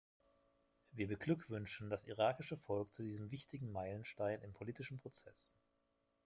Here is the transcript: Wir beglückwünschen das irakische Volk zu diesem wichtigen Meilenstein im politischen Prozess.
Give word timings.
Wir 0.93 1.07
beglückwünschen 1.07 1.91
das 1.91 2.05
irakische 2.05 2.57
Volk 2.57 2.91
zu 2.91 3.03
diesem 3.03 3.29
wichtigen 3.29 3.71
Meilenstein 3.71 4.41
im 4.41 4.51
politischen 4.51 4.97
Prozess. 4.97 5.53